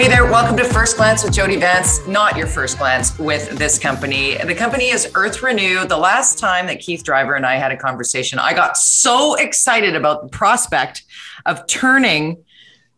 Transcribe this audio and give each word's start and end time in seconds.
Hey 0.00 0.08
there, 0.08 0.24
welcome 0.24 0.56
to 0.56 0.64
First 0.64 0.96
Glance 0.96 1.22
with 1.22 1.34
Jody 1.34 1.56
Vance. 1.56 2.06
Not 2.06 2.34
your 2.34 2.46
first 2.46 2.78
glance 2.78 3.18
with 3.18 3.50
this 3.58 3.78
company. 3.78 4.34
The 4.34 4.54
company 4.54 4.88
is 4.88 5.12
Earth 5.14 5.42
Renew. 5.42 5.86
The 5.86 5.98
last 5.98 6.38
time 6.38 6.68
that 6.68 6.80
Keith 6.80 7.04
Driver 7.04 7.34
and 7.34 7.44
I 7.44 7.56
had 7.56 7.70
a 7.70 7.76
conversation, 7.76 8.38
I 8.38 8.54
got 8.54 8.78
so 8.78 9.34
excited 9.34 9.94
about 9.94 10.22
the 10.22 10.28
prospect 10.30 11.02
of 11.44 11.66
turning 11.66 12.42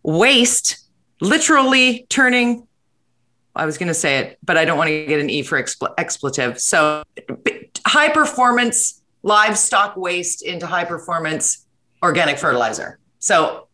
waste, 0.04 0.78
literally 1.20 2.06
turning, 2.08 2.68
I 3.56 3.66
was 3.66 3.78
going 3.78 3.88
to 3.88 3.94
say 3.94 4.18
it, 4.18 4.38
but 4.44 4.56
I 4.56 4.64
don't 4.64 4.78
want 4.78 4.86
to 4.86 5.04
get 5.04 5.18
an 5.18 5.28
E 5.28 5.42
for 5.42 5.60
expl- 5.60 5.92
expletive. 5.98 6.60
So, 6.60 7.02
high 7.84 8.10
performance 8.10 9.02
livestock 9.24 9.96
waste 9.96 10.42
into 10.42 10.68
high 10.68 10.84
performance 10.84 11.66
organic 12.00 12.38
fertilizer. 12.38 13.00
So, 13.18 13.66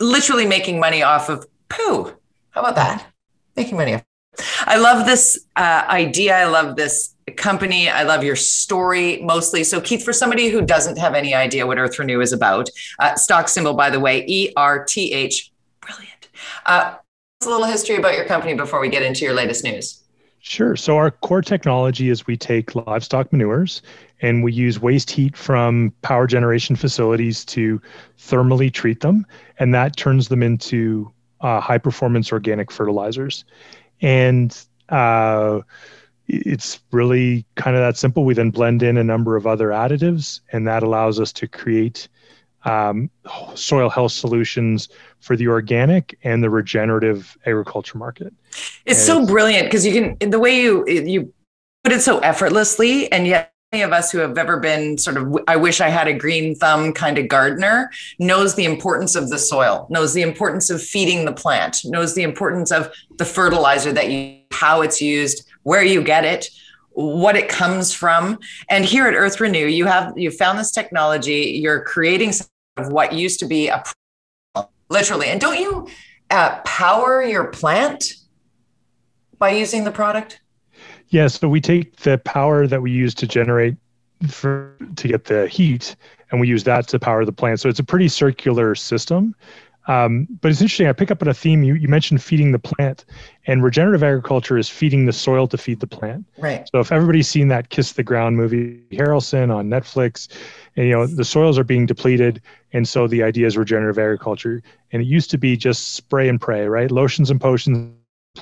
literally 0.00 0.46
making 0.46 0.80
money 0.80 1.04
off 1.04 1.28
of 1.28 1.46
poo 1.68 2.16
how 2.56 2.62
about 2.62 2.74
that? 2.76 3.06
Making 3.54 3.76
money. 3.76 4.02
I 4.60 4.78
love 4.78 5.04
this 5.04 5.46
uh, 5.56 5.84
idea. 5.88 6.34
I 6.34 6.46
love 6.46 6.74
this 6.74 7.14
company. 7.36 7.90
I 7.90 8.02
love 8.02 8.24
your 8.24 8.34
story 8.34 9.20
mostly. 9.22 9.62
So, 9.62 9.78
Keith, 9.78 10.02
for 10.02 10.14
somebody 10.14 10.48
who 10.48 10.62
doesn't 10.62 10.96
have 10.96 11.14
any 11.14 11.34
idea 11.34 11.66
what 11.66 11.78
Earth 11.78 11.98
Renew 11.98 12.22
is 12.22 12.32
about, 12.32 12.70
uh, 12.98 13.14
stock 13.16 13.50
symbol, 13.50 13.74
by 13.74 13.90
the 13.90 14.00
way, 14.00 14.24
E 14.26 14.54
R 14.56 14.82
T 14.86 15.12
H. 15.12 15.52
Brilliant. 15.82 16.28
Uh, 16.64 16.94
a 17.44 17.48
little 17.48 17.66
history 17.66 17.96
about 17.96 18.14
your 18.14 18.24
company 18.24 18.54
before 18.54 18.80
we 18.80 18.88
get 18.88 19.02
into 19.02 19.26
your 19.26 19.34
latest 19.34 19.62
news. 19.62 20.02
Sure. 20.38 20.76
So, 20.76 20.96
our 20.96 21.10
core 21.10 21.42
technology 21.42 22.08
is 22.08 22.26
we 22.26 22.38
take 22.38 22.74
livestock 22.74 23.34
manures 23.34 23.82
and 24.22 24.42
we 24.42 24.50
use 24.50 24.80
waste 24.80 25.10
heat 25.10 25.36
from 25.36 25.92
power 26.00 26.26
generation 26.26 26.74
facilities 26.74 27.44
to 27.44 27.82
thermally 28.18 28.72
treat 28.72 29.00
them, 29.00 29.26
and 29.58 29.74
that 29.74 29.96
turns 29.96 30.28
them 30.28 30.42
into 30.42 31.12
uh, 31.40 31.60
high 31.60 31.78
performance 31.78 32.32
organic 32.32 32.70
fertilizers. 32.70 33.44
And 34.00 34.56
uh, 34.88 35.60
it's 36.28 36.80
really 36.92 37.44
kind 37.54 37.76
of 37.76 37.82
that 37.82 37.96
simple. 37.96 38.24
We 38.24 38.34
then 38.34 38.50
blend 38.50 38.82
in 38.82 38.96
a 38.96 39.04
number 39.04 39.36
of 39.36 39.46
other 39.46 39.68
additives, 39.68 40.40
and 40.52 40.66
that 40.66 40.82
allows 40.82 41.20
us 41.20 41.32
to 41.34 41.46
create 41.46 42.08
um, 42.64 43.10
soil 43.54 43.88
health 43.88 44.12
solutions 44.12 44.88
for 45.20 45.36
the 45.36 45.48
organic 45.48 46.18
and 46.24 46.42
the 46.42 46.50
regenerative 46.50 47.36
agriculture 47.46 47.96
market. 47.96 48.34
It's 48.84 48.98
and 49.08 49.24
so 49.24 49.26
brilliant 49.26 49.66
because 49.66 49.86
you 49.86 49.92
can 50.18 50.30
the 50.30 50.40
way 50.40 50.60
you 50.60 50.84
you 50.86 51.32
put 51.84 51.92
it 51.92 52.02
so 52.02 52.18
effortlessly, 52.18 53.10
and 53.12 53.26
yet 53.26 53.52
of 53.72 53.92
us 53.92 54.12
who 54.12 54.18
have 54.18 54.38
ever 54.38 54.58
been 54.58 54.96
sort 54.96 55.16
of 55.16 55.36
i 55.48 55.56
wish 55.56 55.80
i 55.80 55.88
had 55.88 56.06
a 56.06 56.14
green 56.14 56.54
thumb 56.54 56.92
kind 56.92 57.18
of 57.18 57.28
gardener 57.28 57.90
knows 58.18 58.54
the 58.54 58.64
importance 58.64 59.14
of 59.16 59.28
the 59.28 59.38
soil 59.38 59.86
knows 59.90 60.14
the 60.14 60.22
importance 60.22 60.70
of 60.70 60.80
feeding 60.80 61.24
the 61.24 61.32
plant 61.32 61.78
knows 61.84 62.14
the 62.14 62.22
importance 62.22 62.70
of 62.70 62.90
the 63.18 63.24
fertilizer 63.24 63.92
that 63.92 64.08
you 64.08 64.40
how 64.52 64.80
it's 64.80 65.00
used 65.00 65.44
where 65.64 65.82
you 65.82 66.00
get 66.02 66.24
it 66.24 66.48
what 66.96 67.36
it 67.36 67.48
comes 67.48 67.92
from. 67.92 68.38
And 68.70 68.84
here 68.84 69.06
at 69.06 69.14
earth 69.14 69.38
renew 69.38 69.66
you 69.66 69.84
have 69.84 70.16
you 70.16 70.30
found 70.30 70.58
this 70.58 70.72
technology 70.72 71.60
you're 71.62 71.82
creating 71.82 72.32
of 72.78 72.90
what 72.90 73.12
used 73.12 73.38
to 73.40 73.46
be 73.46 73.68
a 73.68 73.82
literally. 74.88 75.28
And 75.28 75.40
don't 75.40 75.60
you 75.60 75.88
uh, 76.30 76.60
power 76.62 77.22
your 77.22 77.48
plant 77.48 78.14
by 79.38 79.50
using 79.50 79.84
the 79.84 79.90
product 79.90 80.40
yeah, 81.08 81.28
so 81.28 81.48
we 81.48 81.60
take 81.60 81.96
the 81.96 82.18
power 82.18 82.66
that 82.66 82.82
we 82.82 82.90
use 82.90 83.14
to 83.14 83.26
generate 83.26 83.76
for 84.28 84.74
to 84.96 85.08
get 85.08 85.24
the 85.24 85.46
heat, 85.46 85.94
and 86.30 86.40
we 86.40 86.48
use 86.48 86.64
that 86.64 86.88
to 86.88 86.98
power 86.98 87.24
the 87.24 87.32
plant. 87.32 87.60
So 87.60 87.68
it's 87.68 87.78
a 87.78 87.84
pretty 87.84 88.08
circular 88.08 88.74
system. 88.74 89.34
Um, 89.88 90.26
but 90.40 90.50
it's 90.50 90.60
interesting. 90.60 90.88
I 90.88 90.92
pick 90.92 91.12
up 91.12 91.22
on 91.22 91.28
a 91.28 91.34
theme. 91.34 91.62
You, 91.62 91.74
you 91.74 91.86
mentioned 91.86 92.20
feeding 92.20 92.50
the 92.50 92.58
plant, 92.58 93.04
and 93.46 93.62
regenerative 93.62 94.02
agriculture 94.02 94.58
is 94.58 94.68
feeding 94.68 95.06
the 95.06 95.12
soil 95.12 95.46
to 95.46 95.56
feed 95.56 95.78
the 95.78 95.86
plant. 95.86 96.26
Right. 96.38 96.68
So 96.72 96.80
if 96.80 96.90
everybody's 96.90 97.28
seen 97.28 97.48
that 97.48 97.68
"Kiss 97.68 97.92
the 97.92 98.02
Ground" 98.02 98.36
movie, 98.36 98.82
Harrelson 98.90 99.54
on 99.54 99.68
Netflix, 99.68 100.28
and 100.74 100.86
you 100.86 100.92
know 100.92 101.06
the 101.06 101.24
soils 101.24 101.56
are 101.56 101.64
being 101.64 101.86
depleted, 101.86 102.42
and 102.72 102.88
so 102.88 103.06
the 103.06 103.22
idea 103.22 103.46
is 103.46 103.56
regenerative 103.56 103.98
agriculture. 103.98 104.60
And 104.90 105.02
it 105.02 105.06
used 105.06 105.30
to 105.30 105.38
be 105.38 105.56
just 105.56 105.92
spray 105.92 106.28
and 106.28 106.40
pray, 106.40 106.66
right? 106.66 106.90
Lotions 106.90 107.30
and 107.30 107.40
potions 107.40 107.94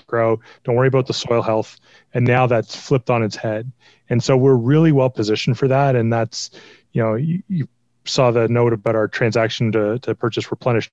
grow. 0.06 0.40
Don't 0.64 0.76
worry 0.76 0.88
about 0.88 1.06
the 1.06 1.12
soil 1.12 1.42
health. 1.42 1.78
And 2.12 2.26
now 2.26 2.46
that's 2.46 2.74
flipped 2.74 3.10
on 3.10 3.22
its 3.22 3.36
head. 3.36 3.70
And 4.08 4.22
so 4.22 4.36
we're 4.36 4.54
really 4.54 4.92
well 4.92 5.10
positioned 5.10 5.58
for 5.58 5.68
that. 5.68 5.96
And 5.96 6.12
that's, 6.12 6.50
you 6.92 7.02
know, 7.02 7.14
you, 7.14 7.42
you 7.48 7.68
saw 8.04 8.30
the 8.30 8.48
note 8.48 8.72
about 8.72 8.94
our 8.94 9.08
transaction 9.08 9.72
to, 9.72 9.98
to 10.00 10.14
purchase 10.14 10.50
replenish. 10.50 10.90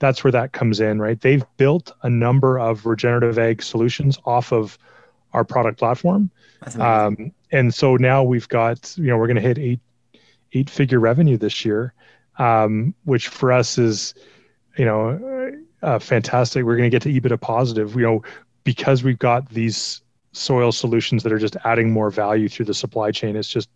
That's 0.00 0.24
where 0.24 0.32
that 0.32 0.52
comes 0.52 0.80
in, 0.80 1.00
right? 1.00 1.20
They've 1.20 1.44
built 1.56 1.92
a 2.02 2.10
number 2.10 2.58
of 2.58 2.86
regenerative 2.86 3.38
ag 3.38 3.62
solutions 3.62 4.18
off 4.24 4.52
of 4.52 4.78
our 5.32 5.44
product 5.44 5.78
platform. 5.78 6.30
Um, 6.80 7.32
and 7.52 7.72
so 7.72 7.96
now 7.96 8.22
we've 8.22 8.48
got, 8.48 8.94
you 8.96 9.04
know, 9.04 9.16
we're 9.16 9.26
going 9.26 9.36
to 9.36 9.42
hit 9.42 9.58
eight, 9.58 9.80
eight 10.52 10.70
figure 10.70 10.98
revenue 10.98 11.36
this 11.36 11.64
year, 11.64 11.94
um, 12.38 12.94
which 13.04 13.28
for 13.28 13.52
us 13.52 13.78
is, 13.78 14.14
you 14.76 14.84
know, 14.84 15.52
uh, 15.82 15.98
fantastic. 15.98 16.64
We're 16.64 16.76
going 16.76 16.90
to 16.90 16.94
get 16.94 17.02
to 17.02 17.20
EBITDA 17.20 17.40
positive, 17.40 17.94
you 17.94 18.02
know, 18.02 18.22
because 18.64 19.02
we've 19.02 19.18
got 19.18 19.48
these 19.50 20.02
soil 20.32 20.72
solutions 20.72 21.22
that 21.22 21.32
are 21.32 21.38
just 21.38 21.56
adding 21.64 21.90
more 21.90 22.10
value 22.10 22.48
through 22.48 22.66
the 22.66 22.74
supply 22.74 23.10
chain. 23.10 23.36
It's 23.36 23.48
just 23.48 23.68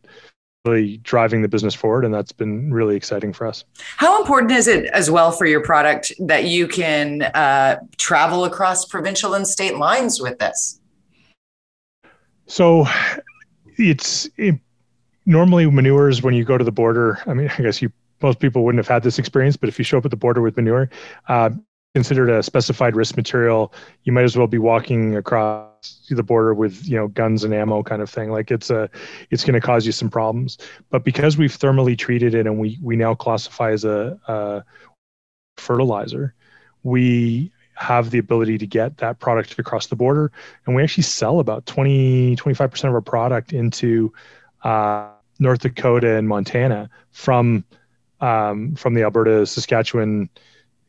really 0.65 0.99
driving 0.99 1.43
the 1.43 1.49
business 1.49 1.75
forward 1.75 2.05
and 2.05 2.15
that's 2.15 2.31
been 2.31 2.73
really 2.73 2.95
exciting 2.95 3.33
for 3.33 3.49
us 3.49 3.65
how 3.97 4.21
important 4.21 4.53
is 4.53 4.69
it 4.69 4.85
as 4.87 5.11
well 5.11 5.33
for 5.33 5.45
your 5.45 5.61
product 5.61 6.13
that 6.21 6.45
you 6.45 6.69
can 6.69 7.23
uh, 7.35 7.77
travel 7.97 8.45
across 8.45 8.85
provincial 8.85 9.35
and 9.35 9.47
state 9.47 9.77
lines 9.77 10.21
with 10.21 10.39
this 10.39 10.81
so 12.47 12.87
it's 13.77 14.29
it, 14.37 14.55
normally 15.27 15.69
manures 15.69 16.23
when 16.23 16.33
you 16.33 16.45
go 16.45 16.57
to 16.57 16.65
the 16.65 16.71
border 16.71 17.19
i 17.27 17.35
mean 17.35 17.51
i 17.59 17.63
guess 17.63 17.83
you 17.83 17.91
most 18.23 18.39
people 18.39 18.65
wouldn't 18.65 18.79
have 18.79 18.87
had 18.87 19.03
this 19.03 19.19
experience 19.19 19.57
but 19.57 19.69
if 19.69 19.81
you 19.81 19.85
show 19.85 19.99
up 19.99 20.05
at 20.05 20.13
the 20.13 20.17
border 20.17 20.41
with 20.41 20.57
manure 20.57 20.89
uh, 21.27 21.51
considered 21.95 22.31
a 22.31 22.43
specified 22.43 22.97
risk 22.97 23.17
material, 23.17 23.73
you 24.05 24.13
might 24.13 24.25
as 24.25 24.37
well 24.37 24.47
be 24.47 24.59
walking 24.59 25.15
across 25.17 26.01
the 26.09 26.23
border 26.23 26.55
with 26.55 26.87
you 26.87 26.97
know 26.97 27.09
guns 27.09 27.45
and 27.45 27.53
ammo 27.53 27.83
kind 27.83 28.01
of 28.01 28.09
thing. 28.09 28.31
Like 28.31 28.51
it's 28.51 28.71
a, 28.71 28.89
it's 29.31 29.45
going 29.45 29.55
to 29.55 29.61
cause 29.61 29.85
you 29.85 29.93
some 29.93 30.09
problems. 30.09 30.59
But 30.91 31.05
because 31.05 31.37
we've 31.37 31.57
thermally 31.57 31.97
treated 31.97 32.35
it 32.35 32.47
and 32.47 32.59
we 32.59 32.79
we 32.83 32.97
now 32.97 33.15
classify 33.15 33.73
as 33.73 33.85
a, 33.85 34.19
a 34.27 34.65
fertilizer, 35.59 36.35
we 36.83 37.53
have 37.75 38.11
the 38.11 38.19
ability 38.19 38.59
to 38.59 38.67
get 38.67 38.99
that 38.99 39.19
product 39.19 39.59
across 39.59 39.87
the 39.87 39.97
border 39.97 40.31
and 40.67 40.77
we 40.77 40.83
actually 40.83 41.03
sell 41.03 41.41
about 41.41 41.65
20 41.67 42.37
25% 42.37 42.85
of 42.85 42.95
our 42.95 43.01
product 43.01 43.53
into 43.53 44.13
uh, 44.63 45.09
north 45.41 45.61
dakota 45.61 46.17
and 46.17 46.29
montana 46.29 46.89
from 47.11 47.65
um, 48.21 48.77
from 48.77 48.95
the 48.95 49.03
alberta 49.03 49.47
saskatchewan 49.47 50.29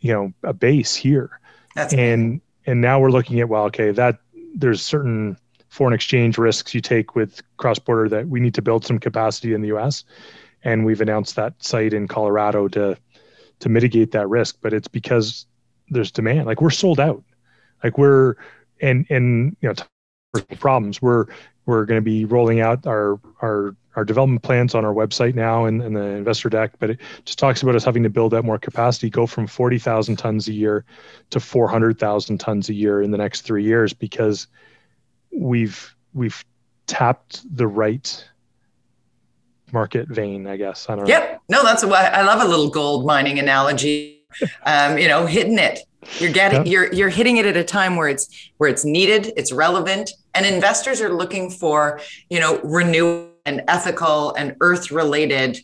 you 0.04 0.14
know 0.14 0.32
a 0.44 0.54
base 0.54 0.96
here. 0.96 1.40
That's 1.76 1.94
and 1.94 2.40
and 2.68 2.82
now 2.82 3.00
we're 3.00 3.10
looking 3.10 3.40
at 3.40 3.50
well 3.50 3.64
okay 3.66 3.90
that 3.92 4.20
there's 4.54 4.82
certain 4.82 5.38
foreign 5.70 5.94
exchange 5.94 6.38
risks 6.38 6.76
you 6.76 6.82
take 6.82 7.16
with 7.16 7.42
cross 7.58 7.80
border 7.80 8.08
that 8.10 8.28
we 8.28 8.40
need 8.40 8.54
to 8.54 8.62
build 8.62 8.86
some 8.86 9.00
capacity 9.00 9.56
in 9.56 9.62
the 9.62 9.70
US 9.70 10.04
and 10.64 10.86
we've 10.86 11.02
announced 11.02 11.36
that 11.36 11.56
site 11.64 11.94
in 11.94 12.08
Colorado 12.08 12.68
to 12.68 12.96
to 13.60 13.70
mitigate 13.70 14.12
that 14.12 14.30
risk 14.30 14.58
but 14.62 14.72
it's 14.72 14.88
because 14.88 15.48
there's 15.90 16.12
demand. 16.12 16.46
Like 16.46 16.62
we're 16.62 16.70
sold 16.70 17.00
out. 17.00 17.24
Like 17.84 17.98
we're 17.98 18.36
and 18.82 19.06
and 19.10 19.56
you 19.62 19.70
know 19.70 20.44
problems. 20.60 21.02
We're 21.02 21.26
we're 21.66 21.86
going 21.86 21.98
to 21.98 22.04
be 22.04 22.26
rolling 22.26 22.60
out 22.60 22.86
our 22.86 23.20
our 23.42 23.76
our 23.96 24.04
development 24.04 24.42
plans 24.42 24.74
on 24.74 24.84
our 24.86 24.94
website 24.94 25.36
now 25.36 25.66
and, 25.66 25.82
and 25.82 25.96
the 25.96 26.02
investor 26.02 26.50
deck, 26.50 26.72
but 26.80 26.90
it 26.90 27.00
just 27.26 27.38
talks 27.38 27.62
about 27.62 27.76
us 27.76 27.84
having 27.84 28.02
to 28.04 28.10
build 28.10 28.34
out 28.34 28.44
more 28.44 28.58
capacity, 28.58 29.08
go 29.08 29.28
from 29.28 29.46
40,000 29.46 30.16
tons 30.16 30.48
a 30.48 30.54
year 30.54 30.84
to 31.30 31.40
400,000 31.40 32.40
tons 32.40 32.70
a 32.70 32.74
year 32.74 33.04
in 33.04 33.12
the 33.12 33.18
next 33.20 33.42
three 33.42 33.64
years 33.64 33.94
because 33.94 34.48
we've 35.32 35.96
we've 36.14 36.44
tapped 36.88 37.42
the 37.56 37.68
right 37.68 38.28
market 39.72 40.08
vein, 40.08 40.48
I 40.48 40.58
guess. 40.58 40.90
I 40.90 40.96
don't 40.96 41.06
know. 41.06 41.10
Yep. 41.10 41.42
No, 41.50 41.64
that's 41.64 41.84
what 41.84 42.14
I 42.14 42.22
love 42.24 42.42
a 42.42 42.46
little 42.46 42.70
gold 42.70 43.06
mining 43.06 43.40
analogy. 43.40 44.13
Um, 44.66 44.98
you 44.98 45.08
know, 45.08 45.26
hitting 45.26 45.60
it. 45.60 45.80
You're 46.20 46.32
getting 46.32 46.66
yep. 46.66 46.68
you're 46.68 46.94
you're 46.94 47.10
hitting 47.10 47.38
it 47.38 47.46
at 47.46 47.56
a 47.56 47.64
time 47.64 47.96
where 47.96 48.10
it's 48.10 48.52
where 48.58 48.70
it's 48.70 48.86
needed, 48.86 49.32
it's 49.38 49.52
relevant, 49.52 50.12
and 50.34 50.46
investors 50.46 51.02
are 51.02 51.14
looking 51.14 51.50
for, 51.50 52.02
you 52.30 52.40
know, 52.40 52.60
renewal 52.64 53.30
and 53.46 53.64
ethical 53.68 54.34
and 54.36 54.56
earth 54.62 54.92
related 54.92 55.60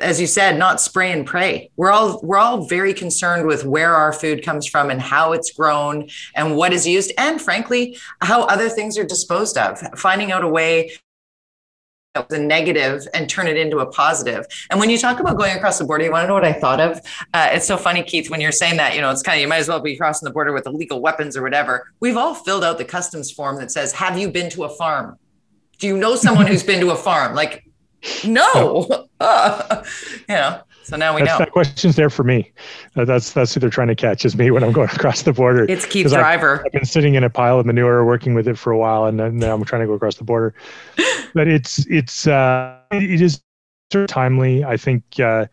as 0.00 0.20
you 0.20 0.26
said 0.26 0.58
not 0.58 0.80
spray 0.80 1.12
and 1.12 1.24
pray 1.24 1.70
we're 1.76 1.90
all 1.90 2.20
we're 2.22 2.36
all 2.36 2.66
very 2.66 2.92
concerned 2.92 3.46
with 3.46 3.64
where 3.64 3.94
our 3.94 4.12
food 4.12 4.44
comes 4.44 4.66
from 4.66 4.90
and 4.90 5.00
how 5.00 5.32
it's 5.32 5.52
grown 5.52 6.08
and 6.34 6.56
what 6.56 6.72
is 6.72 6.86
used 6.86 7.12
and 7.16 7.40
frankly 7.40 7.96
how 8.20 8.42
other 8.44 8.68
things 8.68 8.98
are 8.98 9.04
disposed 9.04 9.56
of 9.56 9.78
finding 9.96 10.32
out 10.32 10.42
a 10.42 10.48
way 10.48 10.90
that 12.14 12.30
was 12.30 12.38
a 12.38 12.42
negative 12.42 13.08
and 13.12 13.28
turn 13.28 13.48
it 13.48 13.56
into 13.56 13.78
a 13.78 13.86
positive. 13.86 14.46
And 14.70 14.78
when 14.78 14.88
you 14.88 14.98
talk 14.98 15.18
about 15.18 15.36
going 15.36 15.56
across 15.56 15.78
the 15.78 15.84
border, 15.84 16.04
you 16.04 16.12
want 16.12 16.22
to 16.22 16.28
know 16.28 16.34
what 16.34 16.44
I 16.44 16.52
thought 16.52 16.80
of? 16.80 17.00
Uh, 17.34 17.48
it's 17.50 17.66
so 17.66 17.76
funny, 17.76 18.04
Keith, 18.04 18.30
when 18.30 18.40
you're 18.40 18.52
saying 18.52 18.76
that, 18.76 18.94
you 18.94 19.00
know, 19.00 19.10
it's 19.10 19.22
kind 19.22 19.36
of, 19.36 19.42
you 19.42 19.48
might 19.48 19.58
as 19.58 19.68
well 19.68 19.80
be 19.80 19.96
crossing 19.96 20.24
the 20.24 20.32
border 20.32 20.52
with 20.52 20.66
illegal 20.66 21.00
weapons 21.00 21.36
or 21.36 21.42
whatever. 21.42 21.90
We've 21.98 22.16
all 22.16 22.34
filled 22.34 22.62
out 22.62 22.78
the 22.78 22.84
customs 22.84 23.32
form 23.32 23.56
that 23.56 23.72
says, 23.72 23.92
Have 23.92 24.16
you 24.16 24.30
been 24.30 24.48
to 24.50 24.62
a 24.62 24.68
farm? 24.68 25.18
Do 25.78 25.88
you 25.88 25.96
know 25.96 26.14
someone 26.14 26.46
who's 26.46 26.62
been 26.62 26.80
to 26.80 26.90
a 26.92 26.96
farm? 26.96 27.34
Like, 27.34 27.68
no. 28.24 29.08
Uh, 29.18 29.82
you 30.28 30.34
know, 30.36 30.60
so 30.84 30.96
now 30.96 31.14
we 31.14 31.22
that's, 31.22 31.32
know. 31.32 31.38
That 31.38 31.52
question's 31.52 31.96
there 31.96 32.10
for 32.10 32.24
me. 32.24 32.52
Uh, 32.94 33.04
that's 33.04 33.32
that's 33.32 33.54
who 33.54 33.60
they're 33.60 33.70
trying 33.70 33.88
to 33.88 33.94
catch 33.94 34.24
is 34.24 34.36
me 34.36 34.50
when 34.50 34.62
I'm 34.62 34.72
going 34.72 34.88
across 34.92 35.22
the 35.22 35.32
border. 35.32 35.64
It's 35.68 35.86
Keith 35.86 36.08
Driver. 36.08 36.60
I've, 36.60 36.66
I've, 36.66 36.72
been 36.72 36.84
sitting 36.84 37.14
in 37.14 37.24
a 37.24 37.30
pile 37.30 37.58
of 37.58 37.66
manure, 37.66 38.04
working 38.04 38.34
with 38.34 38.46
it 38.46 38.58
for 38.58 38.70
a 38.70 38.78
while, 38.78 39.06
and 39.06 39.18
then 39.18 39.42
I'm 39.42 39.64
trying 39.64 39.80
to 39.80 39.86
go 39.86 39.94
across 39.94 40.16
the 40.16 40.24
border. 40.24 40.54
but 41.34 41.48
it's 41.48 41.86
it's 41.86 42.26
uh, 42.26 42.78
it 42.92 43.20
is 43.20 43.40
timely. 44.06 44.62
I 44.62 44.76
think 44.76 45.02
uh, 45.18 45.46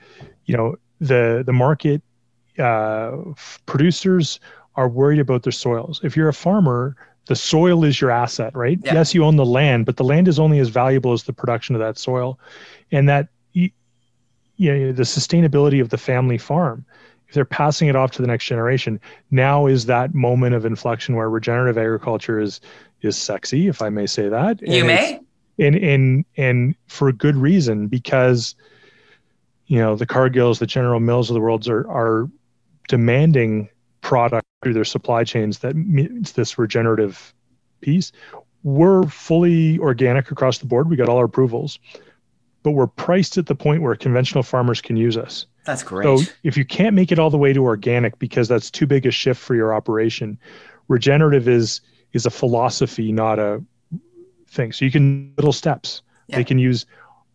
you 0.45 0.57
know 0.57 0.75
the 0.99 1.43
the 1.45 1.53
market 1.53 2.01
uh, 2.59 3.17
producers 3.65 4.39
are 4.75 4.89
worried 4.89 5.19
about 5.19 5.43
their 5.43 5.51
soils. 5.51 6.01
If 6.03 6.15
you're 6.15 6.29
a 6.29 6.33
farmer, 6.33 6.95
the 7.27 7.35
soil 7.35 7.83
is 7.83 8.01
your 8.01 8.11
asset, 8.11 8.55
right? 8.55 8.79
Yeah. 8.83 8.95
Yes, 8.95 9.13
you 9.13 9.23
own 9.23 9.35
the 9.35 9.45
land, 9.45 9.85
but 9.85 9.97
the 9.97 10.03
land 10.03 10.27
is 10.27 10.39
only 10.39 10.59
as 10.59 10.69
valuable 10.69 11.13
as 11.13 11.23
the 11.23 11.33
production 11.33 11.75
of 11.75 11.79
that 11.79 11.97
soil, 11.97 12.39
and 12.91 13.07
that 13.09 13.29
you 14.61 14.71
know, 14.71 14.91
the 14.91 15.03
sustainability 15.03 15.81
of 15.81 15.89
the 15.89 15.97
family 15.97 16.37
farm 16.37 16.85
if 17.27 17.35
they're 17.35 17.45
passing 17.45 17.87
it 17.87 17.95
off 17.95 18.11
to 18.11 18.21
the 18.21 18.27
next 18.27 18.45
generation 18.45 18.99
now 19.31 19.65
is 19.65 19.85
that 19.85 20.13
moment 20.13 20.53
of 20.53 20.65
inflection 20.65 21.15
where 21.15 21.29
regenerative 21.29 21.77
agriculture 21.77 22.39
is 22.39 22.59
is 23.01 23.17
sexy 23.17 23.67
if 23.67 23.81
i 23.81 23.89
may 23.89 24.05
say 24.05 24.27
that. 24.29 24.61
You 24.61 24.85
may. 24.85 25.19
and 25.57 25.75
and 25.75 26.25
and 26.37 26.75
for 26.87 27.07
a 27.07 27.13
good 27.13 27.37
reason 27.37 27.87
because 27.87 28.53
you 29.65 29.79
know 29.79 29.95
the 29.95 30.05
cargills 30.05 30.59
the 30.59 30.67
general 30.67 30.99
mills 30.99 31.29
of 31.29 31.33
the 31.33 31.39
world 31.39 31.67
are 31.67 31.89
are 31.89 32.29
demanding 32.87 33.69
product 34.01 34.45
through 34.61 34.73
their 34.73 34.83
supply 34.83 35.23
chains 35.23 35.59
that 35.59 35.75
meets 35.75 36.33
this 36.33 36.59
regenerative 36.59 37.33
piece. 37.79 38.11
We're 38.63 39.03
fully 39.03 39.79
organic 39.79 40.29
across 40.29 40.57
the 40.57 40.65
board. 40.65 40.89
We 40.89 40.97
got 40.97 41.09
all 41.09 41.17
our 41.17 41.25
approvals 41.25 41.79
but 42.63 42.71
we're 42.71 42.87
priced 42.87 43.37
at 43.37 43.47
the 43.47 43.55
point 43.55 43.81
where 43.81 43.95
conventional 43.95 44.43
farmers 44.43 44.81
can 44.81 44.97
use 44.97 45.17
us. 45.17 45.45
That's 45.65 45.83
great. 45.83 46.05
So 46.05 46.31
if 46.43 46.57
you 46.57 46.65
can't 46.65 46.95
make 46.95 47.11
it 47.11 47.19
all 47.19 47.29
the 47.29 47.37
way 47.37 47.53
to 47.53 47.63
organic 47.63 48.17
because 48.19 48.47
that's 48.47 48.71
too 48.71 48.87
big 48.87 49.05
a 49.05 49.11
shift 49.11 49.39
for 49.39 49.55
your 49.55 49.73
operation, 49.73 50.37
regenerative 50.87 51.47
is 51.47 51.81
is 52.13 52.25
a 52.25 52.29
philosophy, 52.29 53.11
not 53.11 53.39
a 53.39 53.63
thing. 54.47 54.71
So 54.71 54.85
you 54.85 54.91
can 54.91 55.33
little 55.37 55.53
steps. 55.53 56.01
Yeah. 56.27 56.37
They 56.37 56.43
can 56.43 56.59
use 56.59 56.85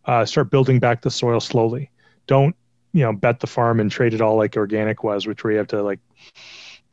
uh, 0.06 0.24
start 0.24 0.50
building 0.50 0.78
back 0.78 1.02
the 1.02 1.10
soil 1.10 1.40
slowly. 1.40 1.90
Don't 2.26 2.54
you 2.92 3.02
know 3.02 3.12
bet 3.12 3.40
the 3.40 3.46
farm 3.46 3.80
and 3.80 3.90
trade 3.90 4.14
it 4.14 4.20
all 4.20 4.36
like 4.36 4.56
organic 4.56 5.04
was, 5.04 5.26
which 5.26 5.44
you 5.44 5.50
have 5.50 5.68
to 5.68 5.82
like 5.82 6.00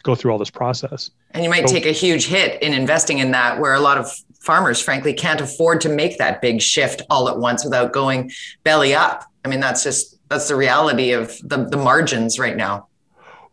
go 0.03 0.15
through 0.15 0.31
all 0.31 0.37
this 0.37 0.49
process. 0.49 1.09
And 1.31 1.43
you 1.43 1.49
might 1.49 1.67
so, 1.67 1.73
take 1.73 1.85
a 1.85 1.91
huge 1.91 2.25
hit 2.25 2.61
in 2.61 2.73
investing 2.73 3.19
in 3.19 3.31
that, 3.31 3.59
where 3.59 3.73
a 3.73 3.79
lot 3.79 3.97
of 3.97 4.11
farmers, 4.43 4.81
frankly, 4.81 5.13
can't 5.13 5.39
afford 5.39 5.79
to 5.81 5.89
make 5.89 6.17
that 6.17 6.41
big 6.41 6.61
shift 6.61 7.01
all 7.09 7.29
at 7.29 7.39
once 7.39 7.63
without 7.63 7.93
going 7.93 8.29
belly 8.63 8.93
up. 8.93 9.23
I 9.45 9.47
mean, 9.47 9.61
that's 9.61 9.83
just 9.83 10.19
that's 10.29 10.49
the 10.49 10.55
reality 10.55 11.11
of 11.11 11.37
the, 11.43 11.65
the 11.65 11.77
margins 11.77 12.37
right 12.37 12.57
now. 12.57 12.87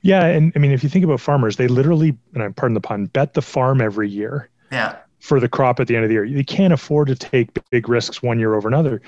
Yeah, 0.03 0.25
and 0.25 0.53
I 0.57 0.59
mean, 0.59 0.73
if 0.73 0.83
you 0.83 0.89
think 0.89 1.05
about 1.05 1.21
farmers, 1.21 1.57
they 1.57 1.69
literally, 1.69 2.17
and 2.35 2.43
I'm 2.43 2.55
pardon 2.55 2.75
the 2.75 2.81
pun, 2.81 3.07
bet 3.07 3.35
the 3.35 3.43
farm 3.43 3.81
every 3.81 4.09
year. 4.09 4.49
Yeah. 4.73 4.97
For 5.21 5.39
the 5.39 5.49
crop 5.49 5.79
at 5.79 5.87
the 5.87 5.95
end 5.95 6.05
of 6.05 6.09
the 6.09 6.15
year, 6.15 6.29
they 6.29 6.43
can't 6.43 6.73
afford 6.73 7.09
to 7.09 7.15
take 7.15 7.51
big 7.71 7.89
risks 7.89 8.23
one 8.23 8.39
year 8.39 8.55
over 8.55 8.67
another, 8.67 9.03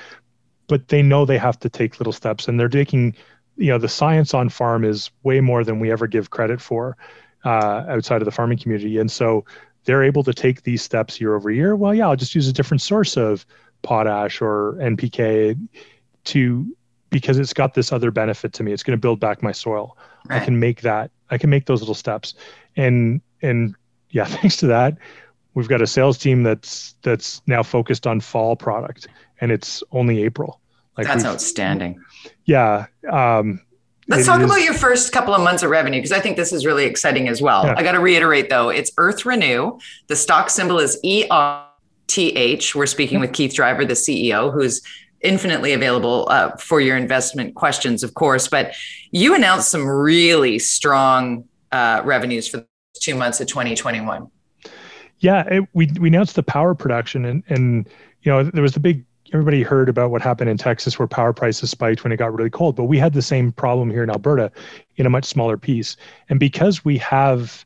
but 0.68 0.88
they 0.88 1.02
know 1.02 1.24
they 1.24 1.38
have 1.38 1.58
to 1.60 1.68
take 1.68 1.98
little 1.98 2.12
steps, 2.12 2.48
and 2.48 2.60
they're 2.60 2.68
taking. 2.68 3.16
You 3.56 3.68
know, 3.68 3.78
the 3.78 3.88
science 3.88 4.32
on 4.32 4.48
farm 4.48 4.82
is 4.82 5.10
way 5.24 5.40
more 5.40 5.62
than 5.62 5.78
we 5.78 5.92
ever 5.92 6.06
give 6.06 6.30
credit 6.30 6.58
for 6.60 6.96
uh, 7.44 7.84
outside 7.88 8.22
of 8.22 8.24
the 8.24 8.30
farming 8.30 8.58
community, 8.58 8.98
and 8.98 9.10
so 9.10 9.44
they're 9.84 10.04
able 10.04 10.22
to 10.24 10.32
take 10.32 10.62
these 10.62 10.82
steps 10.82 11.20
year 11.20 11.34
over 11.34 11.50
year. 11.50 11.76
Well, 11.76 11.94
yeah, 11.94 12.08
I'll 12.08 12.16
just 12.16 12.34
use 12.34 12.48
a 12.48 12.52
different 12.52 12.82
source 12.82 13.16
of 13.16 13.44
potash 13.82 14.40
or 14.40 14.74
NPK 14.80 15.58
to 16.24 16.76
because 17.10 17.38
it's 17.38 17.52
got 17.52 17.74
this 17.74 17.92
other 17.92 18.10
benefit 18.10 18.52
to 18.54 18.62
me. 18.62 18.72
It's 18.72 18.82
going 18.82 18.96
to 18.96 19.00
build 19.00 19.20
back 19.20 19.42
my 19.42 19.52
soil. 19.52 19.96
Right. 20.28 20.40
I 20.40 20.44
can 20.44 20.58
make 20.58 20.80
that. 20.80 21.10
I 21.30 21.38
can 21.38 21.50
make 21.50 21.66
those 21.66 21.80
little 21.80 21.94
steps. 21.94 22.34
And 22.76 23.20
and 23.42 23.74
yeah, 24.10 24.24
thanks 24.26 24.56
to 24.58 24.66
that, 24.68 24.96
we've 25.54 25.68
got 25.68 25.82
a 25.82 25.86
sales 25.86 26.18
team 26.18 26.42
that's 26.42 26.94
that's 27.02 27.42
now 27.46 27.62
focused 27.62 28.06
on 28.06 28.20
fall 28.20 28.56
product, 28.56 29.08
and 29.40 29.52
it's 29.52 29.82
only 29.92 30.22
April. 30.22 30.60
Like 30.96 31.06
that's 31.06 31.24
outstanding. 31.24 32.00
Yeah. 32.44 32.86
Um, 33.10 33.60
Let's 34.08 34.26
talk 34.26 34.40
is, 34.40 34.46
about 34.46 34.62
your 34.62 34.74
first 34.74 35.12
couple 35.12 35.34
of 35.34 35.42
months 35.42 35.62
of 35.62 35.70
revenue 35.70 35.98
because 35.98 36.12
I 36.12 36.20
think 36.20 36.36
this 36.36 36.52
is 36.52 36.66
really 36.66 36.84
exciting 36.84 37.28
as 37.28 37.40
well. 37.40 37.64
Yeah. 37.64 37.74
I 37.76 37.82
got 37.82 37.92
to 37.92 38.00
reiterate 38.00 38.50
though, 38.50 38.68
it's 38.68 38.90
Earth 38.98 39.24
Renew. 39.24 39.78
The 40.08 40.16
stock 40.16 40.50
symbol 40.50 40.78
is 40.80 40.98
ERTH. 41.04 42.74
We're 42.74 42.86
speaking 42.86 43.20
with 43.20 43.32
Keith 43.32 43.54
Driver, 43.54 43.84
the 43.84 43.94
CEO, 43.94 44.52
who's 44.52 44.82
infinitely 45.20 45.72
available 45.72 46.26
uh, 46.30 46.56
for 46.56 46.80
your 46.80 46.96
investment 46.96 47.54
questions, 47.54 48.02
of 48.02 48.14
course. 48.14 48.48
But 48.48 48.74
you 49.12 49.34
announced 49.34 49.70
some 49.70 49.86
really 49.86 50.58
strong 50.58 51.44
uh, 51.70 52.02
revenues 52.04 52.48
for 52.48 52.66
two 52.94 53.14
months 53.14 53.40
of 53.40 53.46
2021. 53.46 54.28
Yeah, 55.20 55.44
it, 55.48 55.68
we 55.72 55.88
we 56.00 56.08
announced 56.08 56.34
the 56.34 56.42
power 56.42 56.74
production, 56.74 57.24
and 57.24 57.44
and 57.48 57.88
you 58.22 58.32
know 58.32 58.42
there 58.42 58.62
was 58.62 58.72
the 58.72 58.80
big 58.80 59.04
everybody 59.32 59.62
heard 59.62 59.88
about 59.88 60.10
what 60.10 60.20
happened 60.20 60.50
in 60.50 60.58
Texas 60.58 60.98
where 60.98 61.08
power 61.08 61.32
prices 61.32 61.70
spiked 61.70 62.04
when 62.04 62.12
it 62.12 62.16
got 62.16 62.34
really 62.34 62.50
cold, 62.50 62.76
but 62.76 62.84
we 62.84 62.98
had 62.98 63.14
the 63.14 63.22
same 63.22 63.50
problem 63.50 63.90
here 63.90 64.02
in 64.02 64.10
Alberta 64.10 64.52
in 64.96 65.06
a 65.06 65.10
much 65.10 65.24
smaller 65.24 65.56
piece. 65.56 65.96
And 66.28 66.38
because 66.38 66.84
we 66.84 66.98
have 66.98 67.64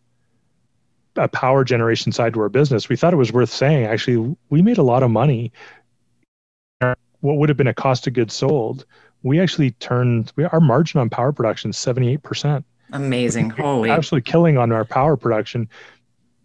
a 1.16 1.28
power 1.28 1.64
generation 1.64 2.12
side 2.12 2.34
to 2.34 2.40
our 2.40 2.48
business, 2.48 2.88
we 2.88 2.96
thought 2.96 3.12
it 3.12 3.16
was 3.16 3.32
worth 3.32 3.50
saying 3.50 3.86
actually 3.86 4.36
we 4.50 4.62
made 4.62 4.78
a 4.78 4.82
lot 4.82 5.02
of 5.02 5.10
money. 5.10 5.52
What 7.20 7.38
would 7.38 7.48
have 7.48 7.58
been 7.58 7.66
a 7.66 7.74
cost 7.74 8.06
of 8.06 8.12
goods 8.12 8.34
sold, 8.34 8.84
we 9.22 9.40
actually 9.40 9.72
turned 9.72 10.32
we, 10.36 10.44
our 10.44 10.60
margin 10.60 11.00
on 11.00 11.10
power 11.10 11.32
production 11.32 11.72
78%. 11.72 12.62
Amazing. 12.92 13.50
Holy. 13.50 13.90
Absolutely 13.90 14.30
killing 14.30 14.56
on 14.58 14.70
our 14.70 14.84
power 14.84 15.16
production. 15.16 15.68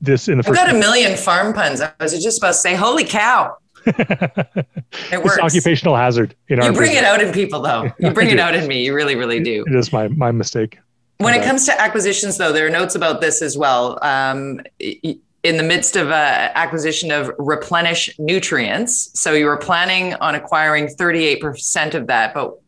This 0.04 0.28
in 0.28 0.38
the 0.38 0.44
first. 0.44 0.60
I've 0.60 0.66
got 0.66 0.76
a 0.76 0.80
million 0.80 1.16
farm 1.16 1.54
puns. 1.54 1.80
I 1.80 1.92
was 2.00 2.12
just 2.24 2.40
about 2.40 2.48
to 2.48 2.54
say, 2.56 2.74
holy 2.74 3.04
cow 3.04 3.56
it 3.86 5.24
works. 5.24 5.36
It's 5.36 5.40
occupational 5.40 5.96
hazard. 5.96 6.36
In 6.48 6.58
you 6.58 6.72
bring 6.72 6.92
business. 6.92 6.98
it 6.98 7.04
out 7.06 7.22
in 7.22 7.34
people, 7.34 7.62
though. 7.62 7.92
You 8.00 8.12
bring 8.12 8.30
it 8.30 8.40
out 8.40 8.56
in 8.56 8.68
me. 8.68 8.86
You 8.86 8.94
really, 8.94 9.16
really 9.16 9.42
do. 9.42 9.64
It 9.68 9.76
is 9.76 9.92
my 9.92 10.08
my 10.10 10.32
mistake. 10.32 10.80
When 11.18 11.34
it 11.34 11.44
comes 11.44 11.66
to 11.68 11.80
acquisitions, 11.80 12.38
though, 12.38 12.52
there 12.52 12.66
are 12.66 12.70
notes 12.70 12.96
about 12.96 13.22
this 13.22 13.42
as 13.42 13.58
well. 13.58 14.00
Um, 14.02 14.62
in 14.80 15.58
the 15.58 15.64
midst 15.64 15.96
of 15.96 16.10
uh, 16.10 16.52
acquisition 16.56 17.12
of 17.12 17.32
replenish 17.38 18.10
nutrients, 18.20 19.20
so 19.20 19.34
you 19.34 19.46
were 19.46 19.58
planning 19.58 20.14
on 20.16 20.36
acquiring 20.36 20.88
38% 20.88 21.96
of 21.96 22.08
that, 22.08 22.34
but 22.34 22.60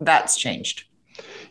that's 0.00 0.36
changed. 0.36 0.84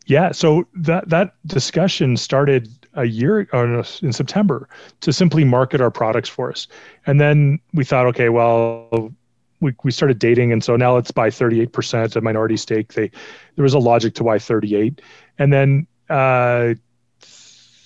Yeah, 0.07 0.31
so 0.31 0.67
that 0.75 1.09
that 1.09 1.33
discussion 1.47 2.15
started 2.15 2.69
a 2.95 3.05
year 3.05 3.47
or 3.53 3.83
in 4.01 4.13
September 4.13 4.67
to 5.01 5.13
simply 5.13 5.43
market 5.43 5.81
our 5.81 5.91
products 5.91 6.29
for 6.29 6.51
us. 6.51 6.67
And 7.05 7.19
then 7.19 7.59
we 7.73 7.83
thought, 7.83 8.05
okay, 8.07 8.29
well, 8.29 9.13
we, 9.59 9.73
we 9.83 9.91
started 9.91 10.19
dating. 10.19 10.51
And 10.51 10.63
so 10.63 10.75
now 10.75 10.95
let's 10.95 11.11
buy 11.11 11.29
38% 11.29 12.15
of 12.15 12.23
minority 12.23 12.57
stake. 12.57 12.93
They, 12.93 13.11
there 13.55 13.63
was 13.63 13.73
a 13.73 13.79
logic 13.79 14.15
to 14.15 14.23
why 14.23 14.39
38. 14.39 15.01
And 15.37 15.51
then 15.51 15.87
uh, 16.09 16.75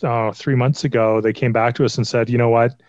oh, 0.04 0.32
three 0.32 0.56
months 0.56 0.84
ago, 0.84 1.22
they 1.22 1.34
came 1.34 1.52
back 1.52 1.76
to 1.76 1.86
us 1.86 1.98
and 1.98 2.08
said, 2.08 2.30
you 2.30 2.38
know 2.38 2.50
what, 2.50 2.80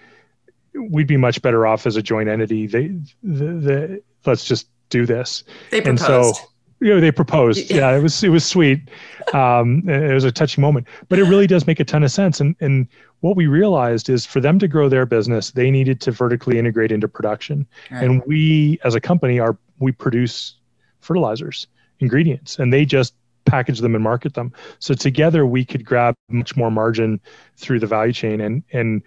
we'd 0.75 1.07
be 1.07 1.17
much 1.17 1.43
better 1.43 1.67
off 1.67 1.87
as 1.87 1.97
a 1.97 2.03
joint 2.03 2.29
entity. 2.29 2.67
They, 2.67 2.89
the, 3.23 3.45
the 3.45 4.03
let's 4.27 4.45
just 4.45 4.69
do 4.89 5.07
this. 5.07 5.45
They 5.71 5.81
proposed. 5.81 6.11
And 6.11 6.37
so, 6.37 6.43
you 6.81 6.95
know, 6.95 7.01
they 7.01 7.13
proposed. 7.13 7.71
Yeah, 7.71 7.95
it 7.97 8.03
was 8.03 8.23
it 8.25 8.31
was 8.31 8.45
sweet. 8.45 8.89
Um, 9.35 9.89
it 9.89 10.15
was 10.15 10.25
a 10.25 10.33
touching 10.33 10.63
moment, 10.63 10.87
but 11.09 11.19
it 11.19 11.25
really 11.25 11.47
does 11.47 11.67
make 11.67 11.79
a 11.79 11.85
ton 11.85 12.03
of 12.03 12.11
sense. 12.11 12.41
And 12.41 12.57
and 12.61 12.89
what 13.21 13.37
we 13.37 13.47
realized 13.47 14.09
is 14.09 14.25
for 14.25 14.41
them 14.41 14.59
to 14.59 14.69
grow 14.69 14.89
their 14.89 15.07
business, 15.07 15.51
they 15.51 15.71
needed 15.71 16.01
to 16.03 16.11
vertically 16.11 16.59
integrate 16.59 16.91
into 16.91 17.07
production. 17.07 17.67
Right. 17.91 18.03
And 18.03 18.23
we, 18.27 18.79
as 18.83 18.95
a 18.95 19.01
company, 19.01 19.39
are 19.39 19.59
we 19.79 19.93
produce 19.93 20.55
fertilizers, 21.01 21.67
ingredients, 22.01 22.59
and 22.59 22.73
they 22.73 22.85
just 22.85 23.15
package 23.45 23.81
them 23.81 23.95
and 23.95 24.05
market 24.05 24.35
them. 24.35 24.53
So 24.79 24.95
together 24.95 25.47
we 25.47 25.65
could 25.65 25.85
grab 25.85 26.15
much 26.29 26.57
more 26.57 26.71
margin 26.71 27.21
through 27.57 27.81
the 27.81 27.87
value 27.87 28.13
chain. 28.13 28.41
And 28.41 28.63
and 28.73 29.03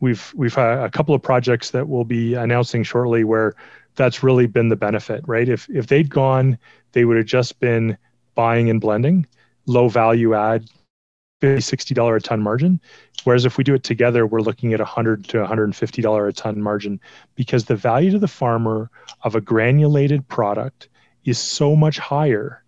we've 0.00 0.32
we've 0.36 0.54
had 0.54 0.78
a 0.78 0.90
couple 0.90 1.14
of 1.14 1.22
projects 1.22 1.70
that 1.70 1.88
we'll 1.88 2.04
be 2.04 2.34
announcing 2.34 2.82
shortly 2.82 3.24
where 3.24 3.54
that's 3.96 4.22
really 4.22 4.46
been 4.46 4.68
the 4.68 4.76
benefit, 4.76 5.24
right? 5.26 5.48
If 5.48 5.68
if 5.70 5.86
they'd 5.86 6.10
gone, 6.10 6.58
they 6.92 7.04
would 7.04 7.16
have 7.16 7.26
just 7.26 7.58
been 7.60 7.96
buying 8.34 8.70
and 8.70 8.80
blending, 8.80 9.26
low 9.66 9.88
value 9.88 10.34
add 10.34 10.68
50 11.40 11.94
$60 11.94 12.16
a 12.16 12.20
ton 12.20 12.40
margin. 12.40 12.80
Whereas 13.24 13.44
if 13.44 13.58
we 13.58 13.64
do 13.64 13.74
it 13.74 13.82
together, 13.82 14.26
we're 14.26 14.40
looking 14.40 14.72
at 14.72 14.80
100 14.80 15.24
to 15.28 15.38
$150 15.38 16.28
a 16.28 16.32
ton 16.32 16.62
margin 16.62 17.00
because 17.34 17.64
the 17.64 17.76
value 17.76 18.10
to 18.12 18.18
the 18.18 18.28
farmer 18.28 18.90
of 19.22 19.34
a 19.34 19.40
granulated 19.40 20.26
product 20.28 20.88
is 21.24 21.38
so 21.38 21.74
much 21.74 21.98
higher 21.98 22.62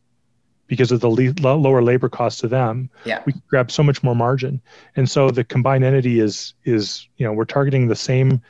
because 0.67 0.93
of 0.93 1.01
the 1.01 1.09
le- 1.09 1.55
lower 1.55 1.83
labor 1.83 2.09
cost 2.09 2.41
to 2.41 2.49
them. 2.49 2.91
Yeah. 3.05 3.23
We 3.25 3.33
grab 3.49 3.71
so 3.71 3.83
much 3.83 4.03
more 4.03 4.15
margin. 4.15 4.61
And 4.97 5.09
so 5.09 5.31
the 5.31 5.45
combined 5.45 5.85
entity 5.85 6.21
is, 6.21 6.55
is 6.65 7.09
you 7.17 7.25
know, 7.25 7.33
we're 7.33 7.47
targeting 7.47 7.89
the 7.89 7.97
same 7.97 8.43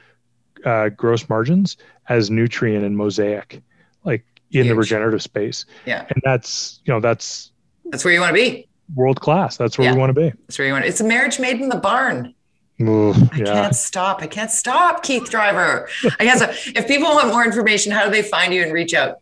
uh, 0.65 0.89
gross 0.91 1.29
margins 1.29 1.77
as 2.09 2.31
Nutrien 2.31 2.85
and 2.85 2.97
Mosaic, 2.97 3.63
like 4.05 4.25
in 4.51 4.65
Huge. 4.65 4.69
the 4.69 4.75
regenerative 4.75 5.23
space. 5.23 5.65
Yeah. 5.87 6.07
And 6.09 6.23
that's, 6.25 6.81
you 6.85 6.93
know, 6.93 7.01
that's, 7.01 7.53
that's 7.87 8.05
where 8.05 8.15
you 8.15 8.21
want 8.21 8.35
to 8.37 8.43
be 8.43 8.69
world 8.95 9.21
class. 9.21 9.57
That's 9.57 9.79
where 9.79 9.87
yeah. 9.87 9.95
we 9.95 9.99
want 9.99 10.11
to 10.15 10.21
be. 10.21 10.31
That's 10.47 10.59
where 10.59 10.67
you 10.67 10.73
want. 10.73 10.85
To, 10.85 10.89
it's 10.89 11.01
a 11.01 11.05
marriage 11.05 11.39
made 11.39 11.61
in 11.61 11.69
the 11.69 11.77
barn. 11.77 12.35
Ooh, 12.81 13.13
I 13.33 13.39
can't 13.39 13.75
stop. 13.75 14.23
I 14.23 14.29
can't 14.29 14.53
stop, 14.53 15.03
Keith 15.03 15.29
Driver. 15.29 15.89
I 16.21 16.25
guess 16.25 16.69
if 16.69 16.87
people 16.87 17.09
want 17.09 17.27
more 17.29 17.45
information, 17.45 17.91
how 17.91 18.05
do 18.05 18.11
they 18.11 18.23
find 18.23 18.55
you 18.55 18.63
and 18.63 18.73
reach 18.73 18.95
out? 18.95 19.17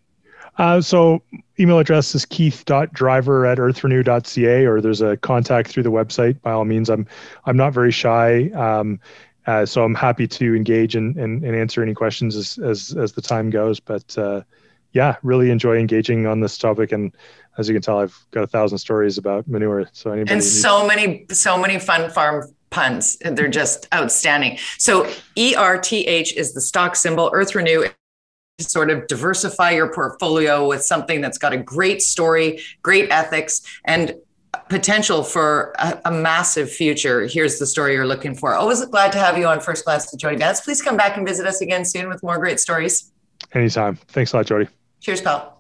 Uh, 0.59 0.81
so 0.81 1.23
email 1.59 1.79
address 1.79 2.15
is 2.15 2.27
keith.driver 2.27 3.47
at 3.47 3.59
earthrenew.ca 3.59 4.67
or 4.67 4.81
there's 4.81 5.01
a 5.01 5.17
contact 5.19 5.69
through 5.69 5.83
the 5.83 5.91
website. 5.91 6.41
By 6.43 6.53
all 6.53 6.67
means, 6.67 6.91
I'm 6.91 7.07
I'm 7.47 7.57
not 7.57 7.73
very 7.73 7.93
shy. 7.93 8.51
Um, 8.51 9.01
uh, 9.47 9.65
so 9.65 9.85
I'm 9.85 9.95
happy 9.95 10.27
to 10.27 10.55
engage 10.55 10.97
and, 10.97 11.17
and, 11.17 11.45
and, 11.45 11.55
answer 11.55 11.83
any 11.83 11.95
questions 11.95 12.35
as, 12.35 12.59
as, 12.59 12.97
as 12.97 13.13
the 13.13 13.23
time 13.23 13.51
goes. 13.51 13.79
But 13.79 14.17
uh, 14.19 14.43
yeah, 14.93 15.17
really 15.23 15.51
enjoy 15.51 15.79
engaging 15.79 16.27
on 16.27 16.41
this 16.41 16.59
topic. 16.59 16.91
And 16.91 17.13
as 17.59 17.69
you 17.69 17.75
can 17.75 17.83
tell, 17.83 18.01
I've 18.01 18.19
got 18.33 18.43
a 18.43 18.47
thousand 18.47 18.79
stories 18.79 19.19
about 19.19 19.47
manure. 19.47 19.89
So 19.93 20.11
anybody 20.11 20.33
and 20.33 20.43
so 20.43 20.87
many, 20.87 21.27
so 21.31 21.59
many 21.59 21.79
fun 21.79 22.11
farm 22.11 22.49
puns. 22.71 23.17
They're 23.19 23.49
just 23.49 23.87
outstanding. 23.95 24.59
So 24.79 25.05
ERTH 25.39 25.93
is 25.93 26.53
the 26.53 26.61
stock 26.61 26.97
symbol. 26.97 27.31
Earth 27.33 27.55
Renew 27.55 27.87
to 28.59 28.65
sort 28.65 28.91
of 28.91 29.07
diversify 29.07 29.71
your 29.71 29.93
portfolio 29.93 30.67
with 30.67 30.83
something 30.83 31.21
that's 31.21 31.39
got 31.39 31.53
a 31.53 31.59
great 31.59 32.03
story, 32.03 32.61
great 32.83 33.11
ethics, 33.11 33.61
and 33.85 34.15
potential 34.69 35.23
for 35.23 35.75
a, 35.79 36.01
a, 36.07 36.11
massive 36.11 36.71
future. 36.71 37.27
Here's 37.27 37.59
the 37.59 37.67
story 37.67 37.95
you're 37.95 38.07
looking 38.07 38.35
for. 38.35 38.55
Always 38.55 38.85
glad 38.87 39.13
to 39.13 39.19
have 39.19 39.39
you 39.39 39.47
on 39.47 39.61
First 39.61 39.85
Glance 39.85 40.11
with 40.11 40.21
Jody 40.21 40.37
Vance. 40.37 40.61
Please 40.61 40.83
come 40.83 40.97
back 40.97 41.17
and 41.17 41.27
visit 41.27 41.47
us 41.47 41.61
again 41.61 41.85
soon 41.85 42.09
with 42.09 42.23
more 42.23 42.39
great 42.39 42.59
stories. 42.59 43.13
Anytime. 43.53 43.97
Thanks 44.09 44.33
a 44.33 44.39
lot, 44.39 44.47
Jody. 44.47 44.69
Cheers, 45.01 45.21
pal. 45.21 45.56